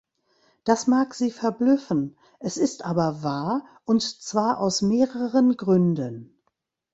[0.63, 6.39] Das mag Sie verblüffen, es ist aber wahr, und zwar aus mehreren Gründen.